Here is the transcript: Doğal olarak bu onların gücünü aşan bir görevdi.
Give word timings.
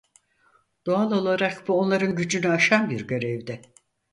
Doğal 0.85 1.11
olarak 1.11 1.67
bu 1.67 1.79
onların 1.79 2.15
gücünü 2.15 2.49
aşan 2.49 2.89
bir 2.89 3.07
görevdi. 3.07 3.61